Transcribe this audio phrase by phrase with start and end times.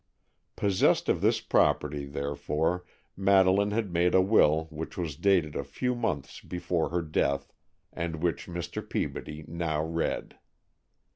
[0.55, 2.83] Possessed of this property, therefore,
[3.15, 7.53] Madeleine had made a will which was dated a few months before her death,
[7.93, 8.81] and which Mr.
[8.89, 10.39] Peabody now read.